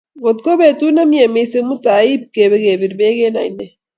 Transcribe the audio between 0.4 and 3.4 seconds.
ko petut ne mie mising mutai ipkepir bek eng